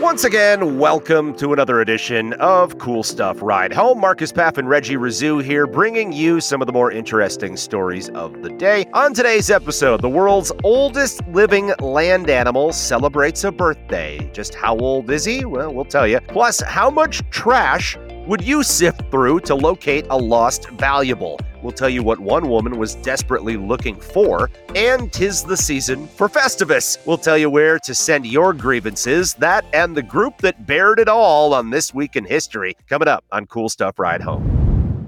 [0.00, 4.00] Once again, welcome to another edition of Cool Stuff Ride Home.
[4.00, 8.42] Marcus Paff and Reggie Rizou here, bringing you some of the more interesting stories of
[8.42, 8.86] the day.
[8.92, 14.28] On today's episode, the world's oldest living land animal celebrates a birthday.
[14.32, 15.44] Just how old is he?
[15.44, 16.18] Well, we'll tell you.
[16.22, 21.38] Plus, how much trash would you sift through to locate a lost valuable?
[21.62, 26.28] We'll tell you what one woman was desperately looking for, and tis the season for
[26.28, 26.98] Festivus.
[27.06, 31.08] We'll tell you where to send your grievances, that and the group that bared it
[31.08, 32.74] all on This Week in History.
[32.88, 34.63] Coming up on Cool Stuff Ride Home.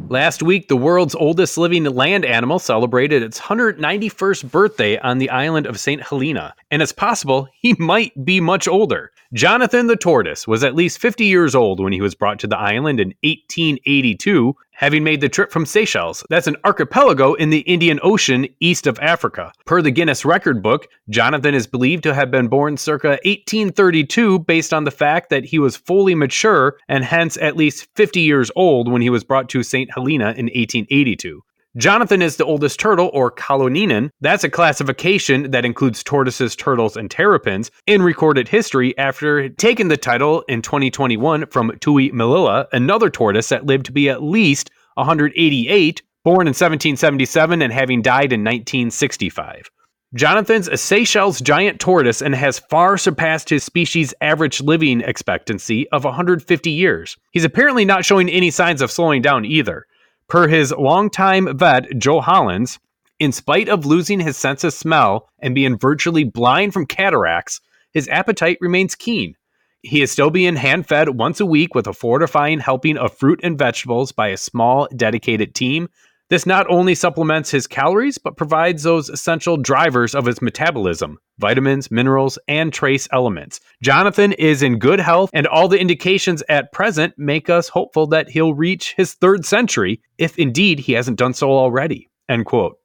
[0.08, 5.66] Last week, the world's oldest living land animal celebrated its 191st birthday on the island
[5.66, 6.00] of St.
[6.00, 9.10] Helena, and it's possible he might be much older.
[9.32, 12.56] Jonathan the tortoise was at least 50 years old when he was brought to the
[12.56, 16.24] island in 1882, having made the trip from Seychelles.
[16.30, 19.52] That's an archipelago in the Indian Ocean east of Africa.
[19.64, 24.72] Per the Guinness Record Book, Jonathan is believed to have been born circa 1832 based
[24.72, 28.90] on the fact that he was fully mature and hence at least 50 years old
[28.90, 29.90] when he was brought to St.
[29.92, 31.42] Helena in 1882.
[31.76, 34.08] Jonathan is the oldest turtle, or Chelonian.
[34.22, 39.98] That's a classification that includes tortoises, turtles, and terrapins in recorded history after taking the
[39.98, 46.02] title in 2021 from Tu'i Malila, another tortoise that lived to be at least 188,
[46.24, 49.70] born in 1777 and having died in 1965.
[50.14, 56.04] Jonathan's a Seychelles giant tortoise and has far surpassed his species' average living expectancy of
[56.04, 57.18] 150 years.
[57.32, 59.84] He's apparently not showing any signs of slowing down either.
[60.28, 62.80] Per his longtime vet, Joe Hollins,
[63.20, 67.60] in spite of losing his sense of smell and being virtually blind from cataracts,
[67.92, 69.36] his appetite remains keen.
[69.82, 73.38] He is still being hand fed once a week with a fortifying helping of fruit
[73.44, 75.88] and vegetables by a small, dedicated team.
[76.28, 81.90] This not only supplements his calories, but provides those essential drivers of his metabolism vitamins,
[81.90, 83.60] minerals, and trace elements.
[83.82, 88.30] Jonathan is in good health, and all the indications at present make us hopeful that
[88.30, 92.08] he'll reach his third century, if indeed he hasn't done so already.
[92.28, 92.78] End quote.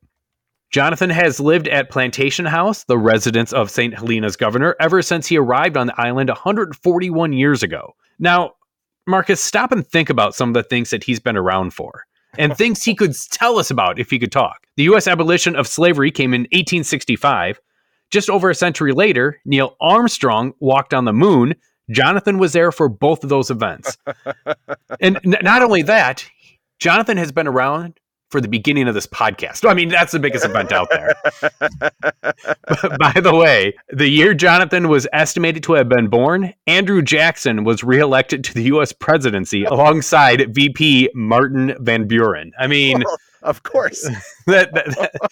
[0.69, 3.93] Jonathan has lived at Plantation House, the residence of St.
[3.93, 7.95] Helena's governor, ever since he arrived on the island 141 years ago.
[8.19, 8.51] Now,
[9.07, 12.05] Marcus, stop and think about some of the things that he's been around for
[12.37, 14.67] and things he could tell us about if he could talk.
[14.77, 15.07] The U.S.
[15.07, 17.59] abolition of slavery came in 1865.
[18.09, 21.55] Just over a century later, Neil Armstrong walked on the moon.
[21.89, 23.97] Jonathan was there for both of those events.
[24.99, 26.25] and n- not only that,
[26.79, 27.99] Jonathan has been around
[28.31, 29.69] for the beginning of this podcast.
[29.69, 31.13] I mean, that's the biggest event out there.
[32.99, 37.83] By the way, the year Jonathan was estimated to have been born, Andrew Jackson was
[37.83, 38.93] reelected to the U.S.
[38.93, 42.53] presidency alongside VP Martin Van Buren.
[42.57, 44.01] I mean, well, of course.
[44.47, 45.31] that, that, that,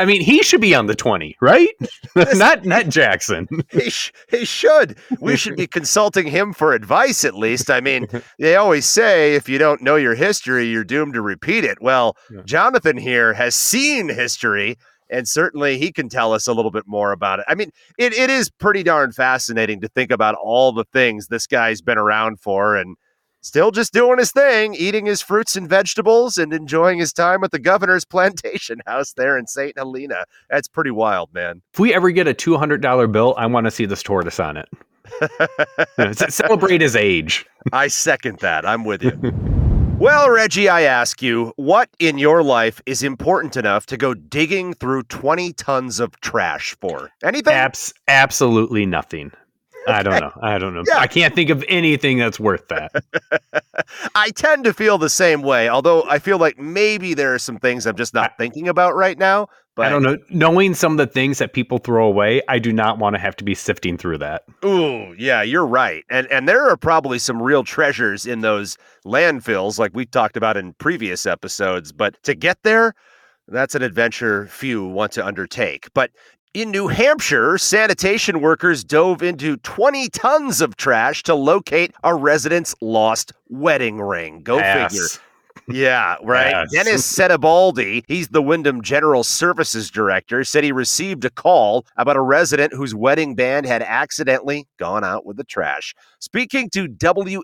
[0.00, 1.68] I mean, he should be on the 20, right?
[2.16, 3.46] not not Jackson.
[3.70, 4.96] he, sh- he should.
[5.20, 7.70] We should be consulting him for advice at least.
[7.70, 11.64] I mean, they always say if you don't know your history, you're doomed to repeat
[11.64, 11.82] it.
[11.82, 12.40] Well, yeah.
[12.46, 14.78] Jonathan here has seen history
[15.10, 17.44] and certainly he can tell us a little bit more about it.
[17.46, 21.46] I mean, it, it is pretty darn fascinating to think about all the things this
[21.46, 22.96] guy's been around for and
[23.40, 27.50] still just doing his thing, eating his fruits and vegetables and enjoying his time at
[27.50, 29.76] the governor's plantation house there in St.
[29.76, 30.24] Helena.
[30.48, 31.62] That's pretty wild, man.
[31.74, 34.68] If we ever get a $200 bill, I want to see this tortoise on it.
[36.30, 37.46] Celebrate his age.
[37.72, 38.66] I second that.
[38.66, 39.18] I'm with you.
[40.00, 44.72] Well, Reggie, I ask you, what in your life is important enough to go digging
[44.72, 47.10] through 20 tons of trash for?
[47.22, 47.52] Anything?
[47.52, 49.30] Abs- absolutely nothing.
[49.90, 50.32] I don't know.
[50.42, 50.84] I don't know.
[50.86, 50.98] Yeah.
[50.98, 52.92] I can't think of anything that's worth that.
[54.14, 57.58] I tend to feel the same way, although I feel like maybe there are some
[57.58, 59.48] things I'm just not I, thinking about right now.
[59.76, 60.18] But I don't know.
[60.30, 63.36] Knowing some of the things that people throw away, I do not want to have
[63.36, 64.42] to be sifting through that.
[64.64, 66.04] Ooh, yeah, you're right.
[66.10, 70.56] And and there are probably some real treasures in those landfills like we talked about
[70.56, 72.94] in previous episodes, but to get there,
[73.48, 75.88] that's an adventure few want to undertake.
[75.94, 76.10] But
[76.52, 82.74] in New Hampshire, sanitation workers dove into 20 tons of trash to locate a resident's
[82.80, 84.42] lost wedding ring.
[84.42, 84.92] Go Pass.
[84.92, 85.06] figure.
[85.68, 86.50] Yeah, right.
[86.50, 86.72] Yes.
[86.72, 92.20] Dennis Sinibaldi, he's the Windham General Services Director, said he received a call about a
[92.20, 95.94] resident whose wedding band had accidentally gone out with the trash.
[96.18, 97.42] Speaking to WHDH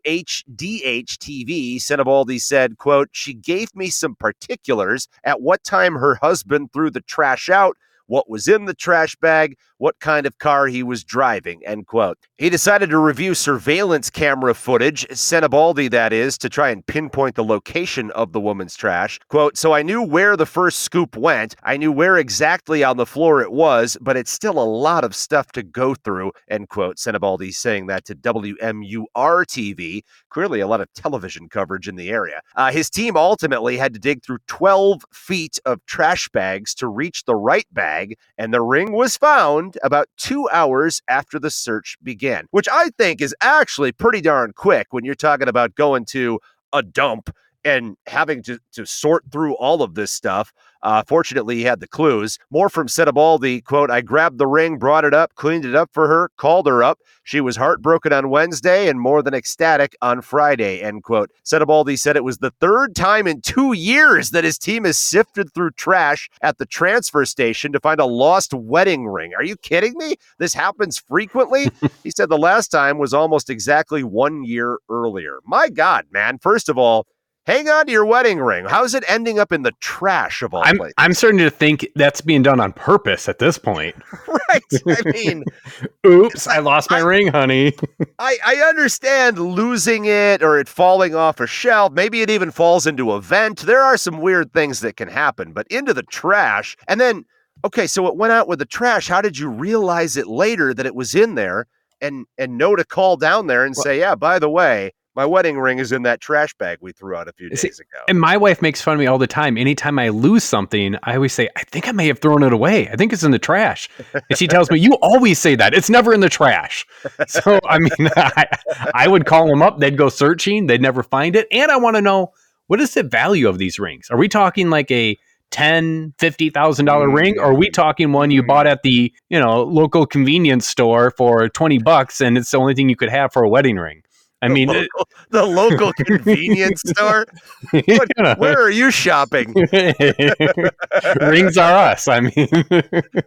[0.49, 6.91] TV, Sinibaldi said, quote, She gave me some particulars at what time her husband threw
[6.91, 7.77] the trash out
[8.07, 12.19] what was in the trash bag, what kind of car he was driving, end quote.
[12.39, 17.45] He decided to review surveillance camera footage, Sinibaldi that is, to try and pinpoint the
[17.45, 19.19] location of the woman's trash.
[19.29, 21.57] Quote, so I knew where the first scoop went.
[21.63, 25.15] I knew where exactly on the floor it was, but it's still a lot of
[25.15, 26.97] stuff to go through, end quote.
[26.97, 29.07] Sinibaldi saying that to WMUR
[29.47, 30.03] TV.
[30.31, 32.41] Clearly a lot of television coverage in the area.
[32.55, 37.25] Uh, his team ultimately had to dig through 12 feet of trash bags to reach
[37.25, 42.47] the right bag, and the ring was found about two hours after the search began,
[42.51, 46.41] which I think is actually pretty darn quick when you're talking about going to
[46.73, 47.31] a dump
[47.65, 50.53] and having to, to sort through all of this stuff.
[50.87, 52.39] Uh, fortunately, he had the clues.
[52.49, 56.07] More from Sinibaldi, quote, I grabbed the ring, brought it up, cleaned it up for
[56.07, 57.01] her, called her up.
[57.25, 61.33] She was heartbroken on Wednesday and more than ecstatic on Friday, end quote.
[61.45, 65.53] Sinibaldi said it was the third time in two years that his team has sifted
[65.53, 69.35] through trash at the transfer station to find a lost wedding ring.
[69.35, 70.15] Are you kidding me?
[70.39, 71.69] This happens frequently?
[72.05, 75.41] he said the last time was almost exactly one year earlier.
[75.45, 76.39] My God, man.
[76.39, 77.09] First of all,
[77.47, 78.65] Hang on to your wedding ring.
[78.65, 80.95] How's it ending up in the trash of all I'm, places?
[80.99, 83.95] I'm starting to think that's being done on purpose at this point.
[84.27, 84.63] right.
[84.89, 85.45] I mean,
[86.07, 87.73] oops, I lost my I, ring, honey.
[88.19, 91.93] I, I understand losing it or it falling off a shelf.
[91.93, 93.61] Maybe it even falls into a vent.
[93.61, 96.77] There are some weird things that can happen, but into the trash.
[96.89, 97.25] And then,
[97.65, 99.07] okay, so it went out with the trash.
[99.07, 101.69] How did you realize it later that it was in there
[102.01, 105.25] and and know to call down there and well, say, yeah, by the way, my
[105.25, 108.05] wedding ring is in that trash bag we threw out a few days See, ago.
[108.07, 109.57] And my wife makes fun of me all the time.
[109.57, 112.89] Anytime I lose something, I always say, I think I may have thrown it away.
[112.91, 113.89] I think it's in the trash.
[114.13, 115.73] And she tells me, You always say that.
[115.73, 116.87] It's never in the trash.
[117.29, 118.47] So, I mean, I,
[118.95, 119.79] I would call them up.
[119.79, 121.47] They'd go searching, they'd never find it.
[121.51, 122.33] And I want to know
[122.67, 124.09] what is the value of these rings?
[124.11, 125.19] Are we talking like a
[125.51, 128.47] ten, fifty thousand dollar mm, ring, or are we talking one you mm.
[128.47, 132.75] bought at the you know local convenience store for twenty bucks, and it's the only
[132.75, 134.03] thing you could have for a wedding ring?
[134.43, 137.27] I mean, the local, the local convenience store.
[137.71, 138.35] What, yeah.
[138.37, 139.55] Where are you shopping?
[141.21, 142.07] rings are us.
[142.07, 142.49] I mean,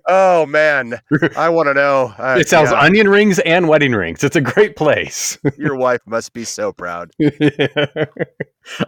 [0.08, 1.00] oh man,
[1.36, 2.14] I want to know.
[2.20, 2.82] Uh, it sells yeah.
[2.82, 4.24] onion rings and wedding rings.
[4.24, 5.38] It's a great place.
[5.58, 7.12] Your wife must be so proud.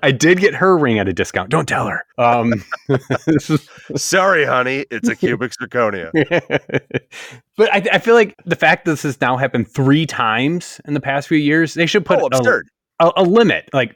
[0.03, 1.49] I did get her ring at a discount.
[1.49, 2.05] Don't tell her.
[2.17, 2.63] Um,
[3.95, 4.85] Sorry, honey.
[4.91, 6.11] It's a cubic zirconia.
[7.57, 10.93] But I, I, feel like the fact that this has now happened three times in
[10.93, 12.67] the past few years, they should put oh, absurd.
[12.99, 13.69] A, a, a limit.
[13.73, 13.95] Like,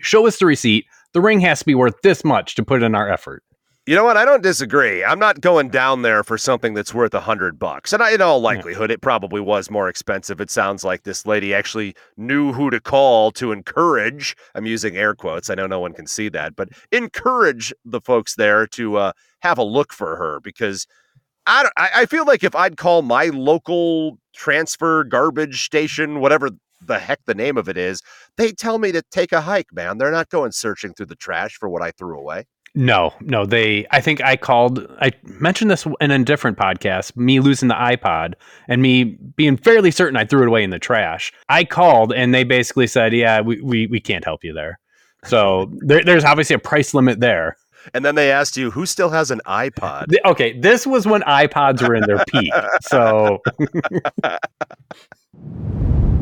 [0.00, 0.86] show us the receipt.
[1.12, 3.42] The ring has to be worth this much to put in our effort.
[3.84, 4.16] You know what?
[4.16, 5.02] I don't disagree.
[5.02, 7.92] I'm not going down there for something that's worth a hundred bucks.
[7.92, 8.94] And I, in all likelihood, yeah.
[8.94, 10.40] it probably was more expensive.
[10.40, 14.36] It sounds like this lady actually knew who to call to encourage.
[14.54, 15.50] I'm using air quotes.
[15.50, 19.58] I know no one can see that, but encourage the folks there to uh, have
[19.58, 20.86] a look for her because
[21.46, 26.50] I, I feel like if I'd call my local transfer garbage station, whatever
[26.86, 28.02] the heck the name of it is,
[28.36, 29.98] they tell me to take a hike, man.
[29.98, 32.46] They're not going searching through the trash for what I threw away.
[32.74, 33.86] No, no, they.
[33.90, 34.86] I think I called.
[34.98, 37.14] I mentioned this in a different podcast.
[37.16, 38.32] Me losing the iPod
[38.66, 39.04] and me
[39.36, 41.32] being fairly certain I threw it away in the trash.
[41.50, 44.78] I called and they basically said, "Yeah, we we, we can't help you there."
[45.24, 47.58] So there, there's obviously a price limit there.
[47.94, 50.14] And then they asked you who still has an iPod.
[50.24, 52.52] Okay, this was when iPods were in their peak.
[52.82, 53.40] So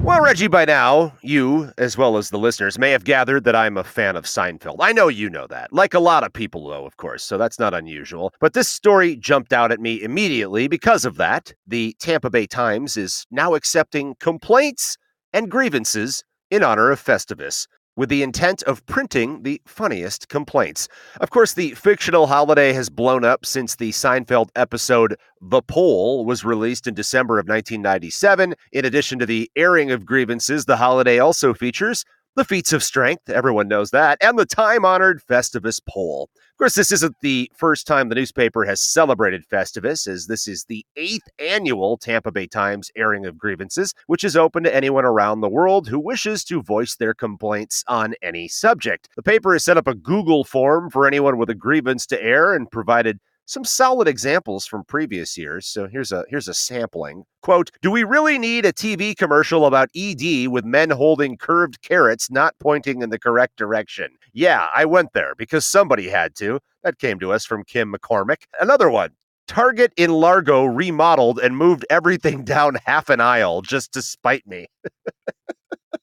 [0.02, 3.76] Well, Reggie, by now, you, as well as the listeners, may have gathered that I'm
[3.76, 4.78] a fan of Seinfeld.
[4.80, 5.74] I know you know that.
[5.74, 8.32] Like a lot of people, though, of course, so that's not unusual.
[8.40, 11.52] But this story jumped out at me immediately because of that.
[11.66, 14.96] The Tampa Bay Times is now accepting complaints
[15.34, 17.66] and grievances in honor of Festivus
[18.00, 20.88] with the intent of printing the funniest complaints.
[21.20, 26.42] Of course, the fictional holiday has blown up since the Seinfeld episode The Pole was
[26.42, 28.54] released in December of 1997.
[28.72, 33.28] In addition to the airing of grievances, the holiday also features the feats of strength,
[33.28, 36.30] everyone knows that, and the time honored Festivus pole.
[36.34, 40.64] Of course, this isn't the first time the newspaper has celebrated Festivus, as this is
[40.64, 45.40] the eighth annual Tampa Bay Times airing of grievances, which is open to anyone around
[45.40, 49.08] the world who wishes to voice their complaints on any subject.
[49.16, 52.54] The paper has set up a Google form for anyone with a grievance to air
[52.54, 53.18] and provided
[53.50, 55.66] some solid examples from previous years.
[55.66, 57.24] So here's a here's a sampling.
[57.42, 62.30] Quote, "Do we really need a TV commercial about ED with men holding curved carrots
[62.30, 66.60] not pointing in the correct direction?" Yeah, I went there because somebody had to.
[66.84, 68.44] That came to us from Kim McCormick.
[68.60, 69.10] Another one.
[69.48, 74.68] Target in Largo remodeled and moved everything down half an aisle just to spite me.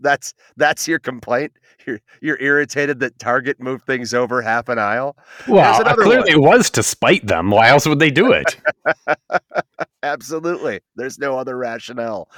[0.00, 1.52] That's that's your complaint.
[1.86, 5.16] You're you're irritated that Target moved things over half an aisle.
[5.46, 7.50] Well, uh, clearly it was to spite them.
[7.50, 8.56] Why else would they do it?
[10.02, 10.80] Absolutely.
[10.96, 12.28] There's no other rationale.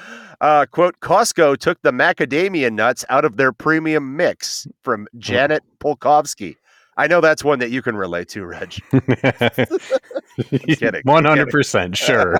[0.41, 5.19] Uh, quote Costco took the macadamia nuts out of their premium mix from hmm.
[5.19, 6.57] Janet Polkovsky.
[6.97, 8.75] I know that's one that you can relate to, Reg.
[11.05, 12.39] One hundred percent sure.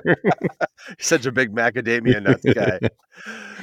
[0.99, 2.79] Such a big macadamia nuts guy.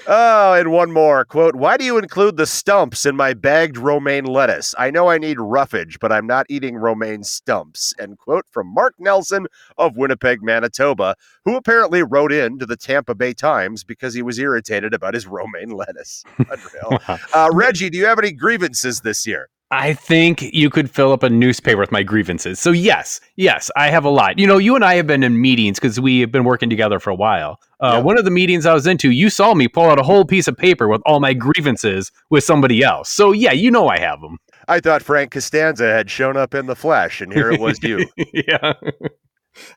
[0.06, 4.24] Oh, and one more quote: "Why do you include the stumps in my bagged romaine
[4.24, 4.74] lettuce?
[4.78, 8.94] I know I need roughage, but I'm not eating romaine stumps." End quote from Mark
[8.98, 11.14] Nelson of Winnipeg, Manitoba,
[11.44, 15.26] who apparently wrote in to the Tampa Bay Times because he was irritated about his
[15.26, 16.24] romaine lettuce.
[16.38, 17.00] Unreal.
[17.34, 19.48] uh, Reggie, do you have any grievances this year?
[19.70, 22.58] I think you could fill up a newspaper with my grievances.
[22.58, 24.38] So yes, yes, I have a lot.
[24.38, 26.98] You know, you and I have been in meetings because we have been working together
[26.98, 27.60] for a while.
[27.80, 28.04] Uh, yep.
[28.04, 30.48] One of the meetings I was into, you saw me pull out a whole piece
[30.48, 33.08] of paper with all my grievances with somebody else.
[33.10, 34.38] So yeah, you know I have them.
[34.66, 38.06] I thought Frank Costanza had shown up in the flesh, and here it was you.
[38.32, 38.74] yeah.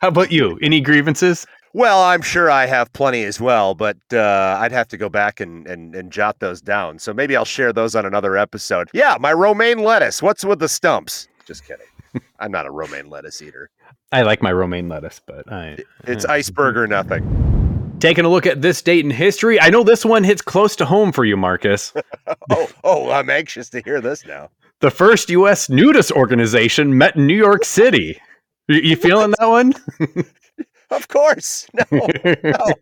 [0.02, 0.60] How about you?
[0.62, 1.46] Any grievances?
[1.74, 5.40] Well, I'm sure I have plenty as well, but uh, I'd have to go back
[5.40, 7.00] and, and, and jot those down.
[7.00, 8.90] So maybe I'll share those on another episode.
[8.94, 10.22] Yeah, my romaine lettuce.
[10.22, 11.30] What's with the stumps?
[11.46, 11.86] Just kidding.
[12.40, 13.70] I'm not a romaine lettuce eater.
[14.12, 17.61] I like my romaine lettuce, but I, it's I, iceberg or nothing.
[18.02, 20.86] Taking a look at this date in history, I know this one hits close to
[20.86, 21.94] home for you, Marcus.
[22.50, 24.50] oh, oh, I'm anxious to hear this now.
[24.80, 25.70] The first U.S.
[25.70, 28.20] nudist organization met in New York City.
[28.68, 29.74] You feeling that one?
[30.92, 31.68] Of course.
[31.74, 32.08] No.
[32.44, 32.74] no.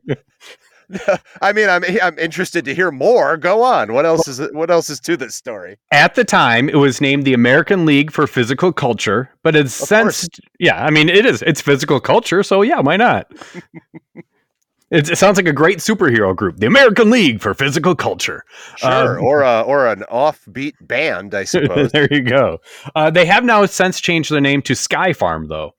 [1.41, 3.37] I mean, I'm I'm interested to hear more.
[3.37, 3.93] Go on.
[3.93, 5.77] What else is what else is to this story?
[5.91, 10.27] At the time, it was named the American League for Physical Culture, but it's since
[10.59, 13.31] yeah, I mean, it is it's physical culture, so yeah, why not?
[14.91, 18.43] It, it, sounds like a great superhero group, the American League for Physical Culture.
[18.77, 21.91] Sure, um, or a, or an offbeat band, I suppose.
[21.91, 22.59] there you go.
[22.95, 25.71] Uh, they have now since changed their name to Sky Farm, though.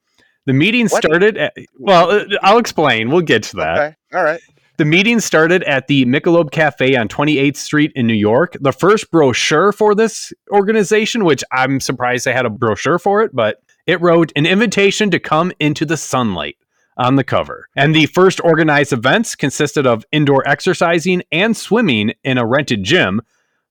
[0.46, 1.02] The meeting what?
[1.02, 3.10] started at, well, uh, I'll explain.
[3.10, 3.78] We'll get to that.
[3.78, 3.96] Okay.
[4.14, 4.40] All right.
[4.78, 8.56] The meeting started at the Michelob Cafe on 28th Street in New York.
[8.62, 13.32] The first brochure for this organization, which I'm surprised they had a brochure for it,
[13.34, 16.56] but it wrote an invitation to come into the sunlight
[17.00, 17.66] on the cover.
[17.74, 23.22] And the first organized events consisted of indoor exercising and swimming in a rented gym.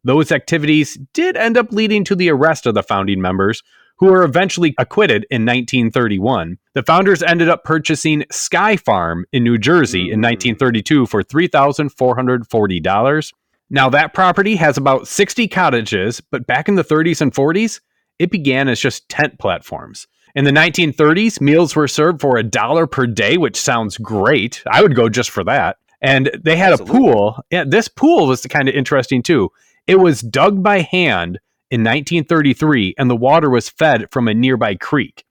[0.03, 3.63] Those activities did end up leading to the arrest of the founding members,
[3.99, 6.57] who were eventually acquitted in 1931.
[6.73, 11.09] The founders ended up purchasing Sky Farm in New Jersey in 1932 mm.
[11.09, 13.33] for $3,440.
[13.69, 17.81] Now, that property has about 60 cottages, but back in the 30s and 40s,
[18.17, 20.07] it began as just tent platforms.
[20.35, 24.63] In the 1930s, meals were served for a dollar per day, which sounds great.
[24.69, 25.77] I would go just for that.
[26.01, 26.97] And they had Absolutely.
[26.97, 27.43] a pool.
[27.51, 29.49] Yeah, this pool was kind of interesting too.
[29.87, 31.39] It was dug by hand
[31.71, 35.25] in 1933, and the water was fed from a nearby creek.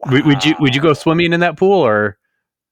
[0.00, 0.20] Wow.
[0.24, 2.18] Would you would you go swimming in that pool or?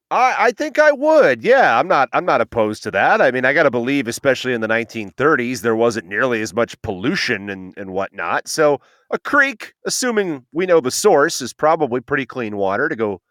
[0.09, 1.43] I, I think I would.
[1.43, 3.21] Yeah, I'm not I'm not opposed to that.
[3.21, 6.81] I mean, I got to believe, especially in the 1930s, there wasn't nearly as much
[6.81, 8.47] pollution and and whatnot.
[8.47, 8.79] So
[9.11, 13.21] a creek, assuming we know the source, is probably pretty clean water to go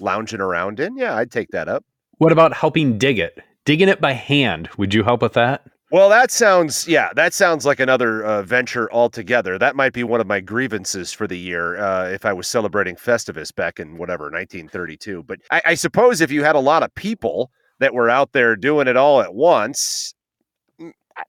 [0.00, 0.96] lounging around in.
[0.96, 1.84] Yeah, I'd take that up.
[2.18, 3.38] What about helping dig it?
[3.64, 4.68] Digging it by hand.
[4.76, 5.64] Would you help with that?
[5.90, 9.58] Well, that sounds yeah, that sounds like another uh, venture altogether.
[9.58, 12.96] That might be one of my grievances for the year uh, if I was celebrating
[12.96, 15.22] Festivus back in whatever 1932.
[15.22, 18.56] But I, I, suppose if you had a lot of people that were out there
[18.56, 20.14] doing it all at once,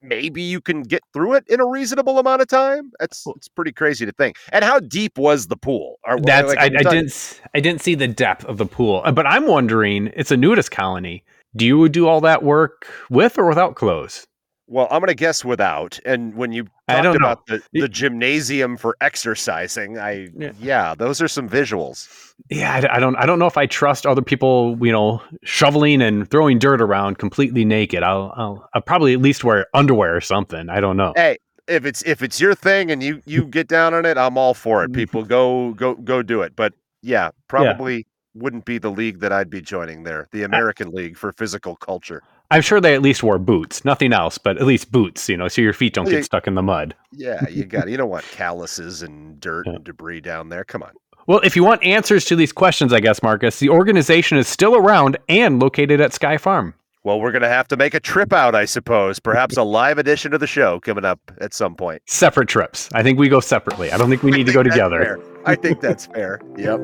[0.01, 2.91] maybe you can get through it in a reasonable amount of time.
[2.99, 4.37] That's it's pretty crazy to think.
[4.51, 5.99] And how deep was the pool?
[6.05, 9.11] Or, That's like, I, I didn't I didn't see the depth of the pool, uh,
[9.11, 10.11] but I'm wondering.
[10.15, 11.23] It's a nudist colony.
[11.55, 14.27] Do you do all that work with or without clothes?
[14.67, 15.99] Well, I'm going to guess without.
[16.05, 20.51] And when you talked about the, the gymnasium for exercising, I yeah.
[20.59, 20.95] yeah.
[20.95, 22.33] those are some visuals.
[22.49, 26.01] Yeah, I, I, don't I don't know if I trust other people, you know, shoveling
[26.01, 28.01] and throwing dirt around completely naked.
[28.01, 30.69] I'll I'll, I'll probably at least wear underwear or something.
[30.69, 31.13] I don't know.
[31.15, 34.37] Hey, if it's if it's your thing and you you get down on it, I'm
[34.37, 34.87] all for it.
[34.87, 34.95] Mm-hmm.
[34.95, 36.55] People go go go do it.
[36.55, 38.03] But yeah, probably yeah.
[38.33, 40.27] wouldn't be the league that I'd be joining there.
[40.31, 42.23] The American League for Physical Culture.
[42.51, 45.47] I'm sure they at least wore boots, nothing else, but at least boots, you know,
[45.47, 46.95] so your feet don't get stuck in the mud.
[47.11, 50.63] Yeah, you got you don't want calluses and dirt and debris down there.
[50.63, 50.91] Come on.
[51.27, 54.75] Well, if you want answers to these questions, I guess, Marcus, the organization is still
[54.75, 56.75] around and located at Sky Farm.
[57.03, 59.19] Well, we're going to have to make a trip out, I suppose.
[59.19, 62.01] Perhaps a live edition of the show coming up at some point.
[62.07, 62.89] Separate trips.
[62.93, 63.91] I think we go separately.
[63.91, 65.03] I don't think we need to go together.
[65.03, 65.19] Fair.
[65.45, 66.41] I think that's fair.
[66.57, 66.79] Yep.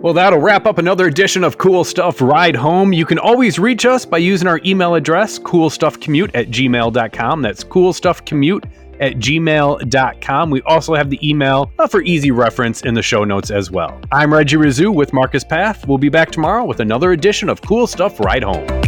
[0.00, 2.92] Well, that'll wrap up another edition of Cool Stuff Ride Home.
[2.92, 7.42] You can always reach us by using our email address, coolstuffcommute at gmail.com.
[7.42, 10.50] That's coolstuffcommute at gmail.com.
[10.50, 14.00] We also have the email uh, for easy reference in the show notes as well.
[14.12, 15.86] I'm Reggie Rizzu with Marcus Path.
[15.88, 18.87] We'll be back tomorrow with another edition of Cool Stuff Ride Home.